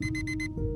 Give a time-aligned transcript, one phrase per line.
[0.00, 0.75] thank you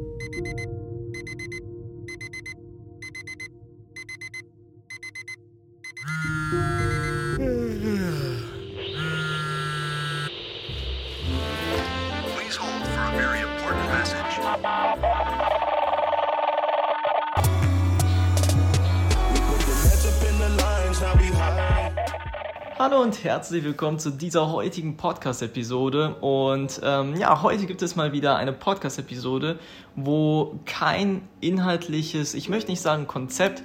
[22.82, 26.14] Hallo und herzlich willkommen zu dieser heutigen Podcast-Episode.
[26.22, 29.58] Und ähm, ja, heute gibt es mal wieder eine Podcast-Episode,
[29.96, 33.62] wo kein inhaltliches, ich möchte nicht sagen Konzept,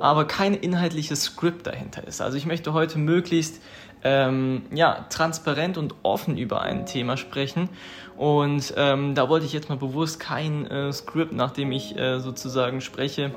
[0.00, 2.22] aber kein inhaltliches Skript dahinter ist.
[2.22, 3.60] Also ich möchte heute möglichst
[4.02, 7.68] ähm, ja, transparent und offen über ein Thema sprechen.
[8.16, 12.80] Und ähm, da wollte ich jetzt mal bewusst kein äh, Skript, nachdem ich äh, sozusagen
[12.80, 13.30] spreche,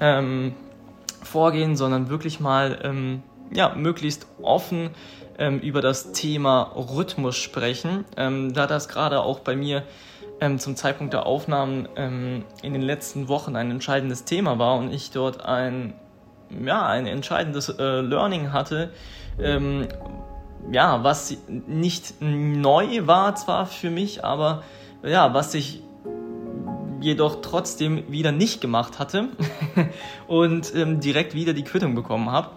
[0.00, 0.54] ähm,
[1.22, 3.22] vorgehen, sondern wirklich mal ähm,
[3.54, 4.90] ja, möglichst offen
[5.38, 9.82] ähm, über das Thema Rhythmus sprechen, ähm, da das gerade auch bei mir
[10.40, 14.92] ähm, zum Zeitpunkt der Aufnahmen ähm, in den letzten Wochen ein entscheidendes Thema war und
[14.92, 15.94] ich dort ein,
[16.64, 18.92] ja, ein entscheidendes äh, Learning hatte,
[19.40, 19.88] ähm,
[20.70, 24.62] ja, was nicht neu war zwar für mich, aber
[25.02, 25.82] ja, was sich
[27.02, 29.28] jedoch trotzdem wieder nicht gemacht hatte
[30.26, 32.50] und ähm, direkt wieder die Quittung bekommen habe.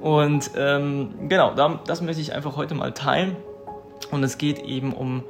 [0.00, 3.36] Und ähm, genau, da, das möchte ich einfach heute mal teilen.
[4.10, 5.22] Und es geht eben um,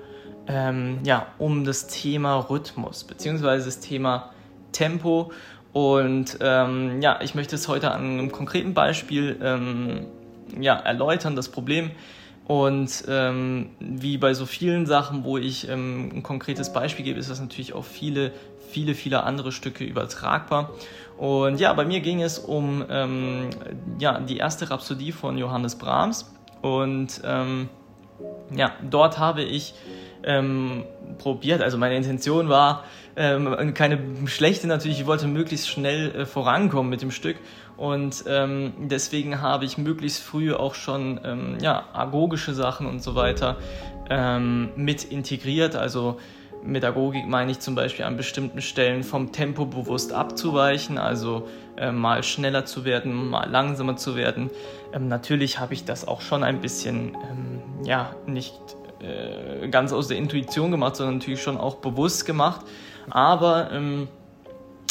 [0.49, 4.33] ähm, ja, um das Thema Rhythmus, beziehungsweise das Thema
[4.73, 5.31] Tempo.
[5.73, 10.07] Und ähm, ja, ich möchte es heute an einem konkreten Beispiel ähm,
[10.61, 11.91] ja, erläutern, das Problem.
[12.53, 17.31] Und ähm, wie bei so vielen Sachen, wo ich ähm, ein konkretes Beispiel gebe, ist
[17.31, 18.31] das natürlich auf viele,
[18.69, 20.71] viele, viele andere Stücke übertragbar.
[21.17, 23.49] Und ja, bei mir ging es um ähm,
[23.99, 26.31] ja, die erste Rhapsodie von Johannes Brahms.
[26.61, 27.71] Und ähm,
[28.55, 29.73] ja, dort habe ich
[30.25, 30.85] ähm,
[31.19, 32.85] probiert, also meine Intention war
[33.17, 37.37] ähm, keine schlechte natürlich, ich wollte möglichst schnell äh, vorankommen mit dem Stück.
[37.77, 43.15] Und ähm, deswegen habe ich möglichst früh auch schon ähm, ja, agogische Sachen und so
[43.15, 43.57] weiter
[44.09, 46.19] ähm, mit integriert, also
[46.65, 51.91] mit Agogik meine ich zum Beispiel an bestimmten Stellen vom Tempo bewusst abzuweichen, also äh,
[51.91, 54.51] mal schneller zu werden, mal langsamer zu werden.
[54.93, 58.61] Ähm, natürlich habe ich das auch schon ein bisschen, ähm, ja, nicht
[59.03, 62.65] äh, ganz aus der Intuition gemacht, sondern natürlich schon auch bewusst gemacht.
[63.11, 64.09] Aber ähm,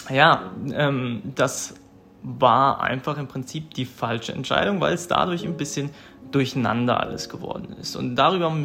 [0.09, 1.75] ja, ähm, das
[2.23, 5.89] war einfach im Prinzip die falsche Entscheidung, weil es dadurch ein bisschen
[6.31, 7.95] durcheinander alles geworden ist.
[7.95, 8.55] Und darüber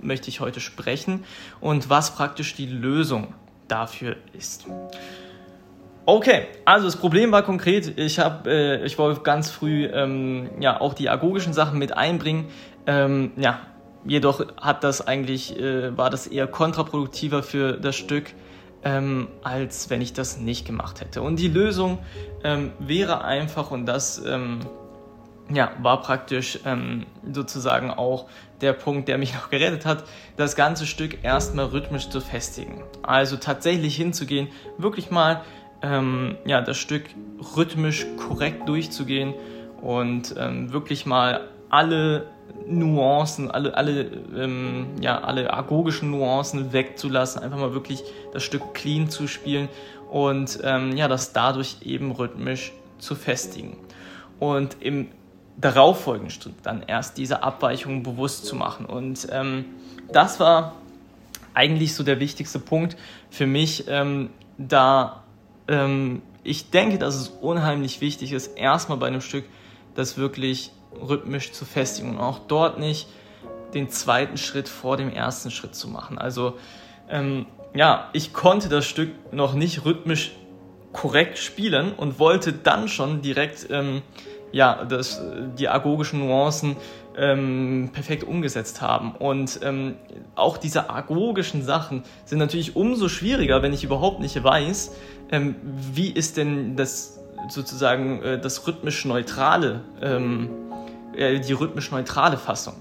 [0.00, 1.24] möchte ich heute sprechen
[1.60, 3.34] und was praktisch die Lösung
[3.68, 4.66] dafür ist.
[6.06, 10.78] Okay, also das Problem war konkret, ich habe, äh, ich wollte ganz früh ähm, ja
[10.78, 12.48] auch die agogischen Sachen mit einbringen.
[12.86, 13.60] Ähm, ja,
[14.04, 18.32] jedoch hat das eigentlich äh, war das eher kontraproduktiver für das Stück,
[18.82, 21.22] ähm, als wenn ich das nicht gemacht hätte.
[21.22, 21.98] Und die Lösung
[22.42, 24.60] ähm, wäre einfach und das ähm,
[25.52, 28.26] ja, war praktisch ähm, sozusagen auch
[28.60, 30.04] der Punkt, der mich noch gerettet hat,
[30.36, 32.82] das ganze Stück erstmal rhythmisch zu festigen.
[33.02, 34.48] Also tatsächlich hinzugehen,
[34.78, 35.42] wirklich mal
[35.82, 37.04] ähm, ja, das Stück
[37.56, 39.34] rhythmisch korrekt durchzugehen
[39.82, 42.26] und ähm, wirklich mal alle
[42.66, 48.02] Nuancen, alle, alle, ähm, ja, alle agogischen Nuancen wegzulassen, einfach mal wirklich
[48.32, 49.68] das Stück clean zu spielen
[50.10, 53.76] und ähm, ja, das dadurch eben rhythmisch zu festigen.
[54.38, 55.08] Und im
[55.56, 58.86] darauffolgenden Stück dann erst diese Abweichungen bewusst zu machen.
[58.86, 59.66] Und ähm,
[60.12, 60.74] das war
[61.52, 62.96] eigentlich so der wichtigste Punkt
[63.30, 65.22] für mich, ähm, da
[65.68, 69.44] ähm, ich denke, dass es unheimlich wichtig ist, erstmal bei einem Stück
[69.94, 73.08] das wirklich rhythmisch zu festigen und auch dort nicht
[73.74, 76.18] den zweiten Schritt vor dem ersten Schritt zu machen.
[76.18, 76.54] Also
[77.08, 80.32] ähm, ja, ich konnte das Stück noch nicht rhythmisch
[80.92, 84.02] korrekt spielen und wollte dann schon direkt ähm,
[84.52, 85.20] ja, das,
[85.58, 86.76] die agogischen Nuancen
[87.16, 89.12] ähm, perfekt umgesetzt haben.
[89.16, 89.96] Und ähm,
[90.36, 94.92] auch diese agogischen Sachen sind natürlich umso schwieriger, wenn ich überhaupt nicht weiß,
[95.32, 100.50] ähm, wie ist denn das sozusagen äh, das rhythmisch neutrale, ähm,
[101.16, 102.74] äh, die rhythmisch neutrale Fassung.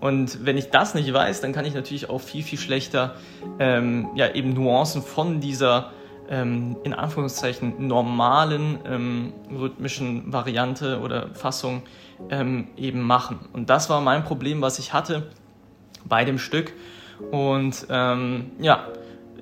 [0.00, 3.16] Und wenn ich das nicht weiß, dann kann ich natürlich auch viel, viel schlechter
[3.58, 5.92] ähm, ja, eben Nuancen von dieser
[6.30, 11.82] ähm, in Anführungszeichen normalen ähm, rhythmischen Variante oder Fassung
[12.30, 13.40] ähm, eben machen.
[13.52, 15.26] Und das war mein Problem, was ich hatte
[16.04, 16.72] bei dem Stück.
[17.30, 18.86] Und ähm, ja,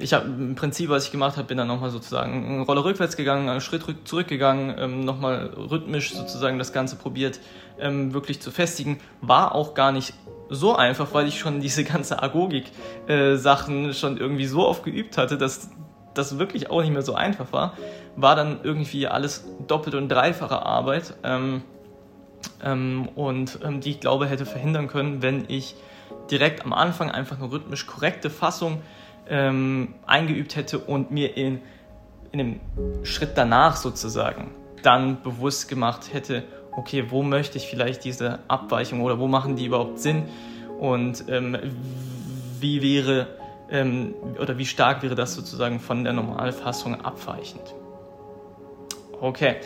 [0.01, 3.17] ich habe im Prinzip, was ich gemacht habe, bin dann nochmal sozusagen eine Rolle rückwärts
[3.17, 7.41] gegangen, einen Schritt zurückgegangen, ähm, nochmal rhythmisch sozusagen das Ganze probiert
[7.79, 8.99] ähm, wirklich zu festigen.
[9.21, 10.15] War auch gar nicht
[10.51, 15.37] so einfach, weil ich schon diese ganze Agogik-Sachen äh, schon irgendwie so oft geübt hatte,
[15.37, 15.71] dass
[16.15, 17.75] das wirklich auch nicht mehr so einfach war,
[18.17, 21.63] war dann irgendwie alles doppelt und dreifache Arbeit ähm,
[22.65, 25.77] ähm, und ähm, die ich glaube hätte verhindern können, wenn ich
[26.31, 28.83] direkt am Anfang einfach eine rhythmisch korrekte Fassung
[29.29, 31.61] ähm, eingeübt hätte und mir in,
[32.33, 32.61] in dem
[33.05, 34.51] Schritt danach sozusagen
[34.83, 36.45] dann bewusst gemacht hätte,
[36.77, 40.25] okay, wo möchte ich vielleicht diese Abweichung oder wo machen die überhaupt Sinn
[40.79, 41.57] und ähm,
[42.61, 43.27] wie wäre
[43.71, 47.75] ähm, oder wie stark wäre das sozusagen von der Normalfassung abweichend.
[49.21, 49.57] Okay,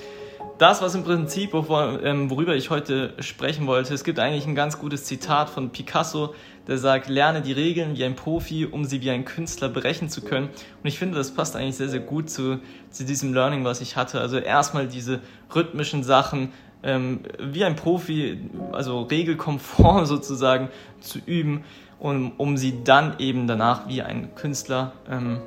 [0.59, 3.95] das was im Prinzip, ähm, worüber ich heute sprechen wollte.
[3.95, 6.35] Es gibt eigentlich ein ganz gutes Zitat von Picasso,
[6.67, 10.23] der sagt, lerne die Regeln wie ein Profi, um sie wie ein Künstler brechen zu
[10.23, 10.49] können.
[10.49, 12.61] Und ich finde, das passt eigentlich sehr, sehr gut zu,
[12.91, 14.21] zu diesem Learning, was ich hatte.
[14.21, 15.21] Also erstmal diese
[15.55, 16.53] rhythmischen Sachen,
[16.83, 18.39] ähm, wie ein Profi,
[18.73, 20.69] also regelkonform sozusagen
[21.01, 21.65] zu üben,
[21.99, 25.41] um, um sie dann eben danach wie ein Künstler ähm,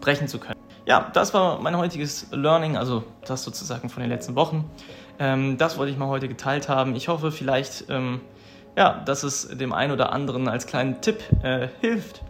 [0.00, 0.56] brechen zu können.
[0.86, 4.70] Ja, das war mein heutiges Learning, also das sozusagen von den letzten Wochen.
[5.18, 6.94] Ähm, das wollte ich mal heute geteilt haben.
[6.94, 8.20] Ich hoffe vielleicht, ähm,
[8.76, 12.22] ja, dass es dem einen oder anderen als kleinen Tipp äh, hilft.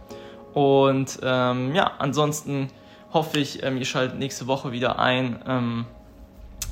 [0.55, 2.69] Und ähm, ja, ansonsten
[3.13, 5.39] hoffe ich, ähm, ihr schaltet nächste Woche wieder ein.
[5.47, 5.85] Ähm,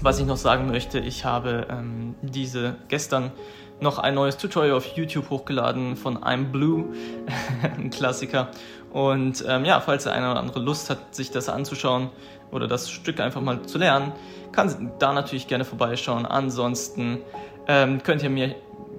[0.02, 3.32] was ich noch sagen möchte, ich habe ähm, diese gestern
[3.80, 6.86] noch ein neues Tutorial auf YouTube hochgeladen von I'm Blue,
[7.78, 8.50] ein Klassiker.
[8.92, 12.10] Und ähm, ja, falls der eine oder andere Lust hat, sich das anzuschauen
[12.52, 14.14] oder das Stück einfach mal zu lernen,
[14.52, 16.26] kann da natürlich gerne vorbeischauen.
[16.26, 17.20] Ansonsten
[17.68, 18.56] ähm, könnt ihr mir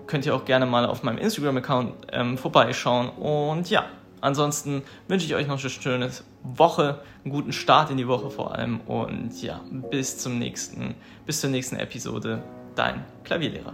[0.07, 3.09] könnt ihr auch gerne mal auf meinem Instagram-Account ähm, vorbeischauen.
[3.11, 3.87] Und ja,
[4.21, 6.11] ansonsten wünsche ich euch noch eine schöne
[6.43, 8.81] Woche, einen guten Start in die Woche vor allem.
[8.83, 10.95] Und ja, bis zum nächsten,
[11.25, 12.43] bis zur nächsten Episode.
[12.75, 13.73] Dein Klavierlehrer.